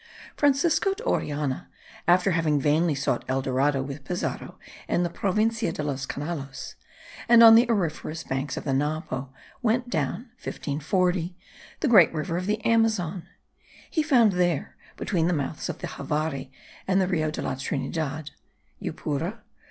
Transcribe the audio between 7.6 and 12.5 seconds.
auriferous banks of the Napo, went down (1540) the great river of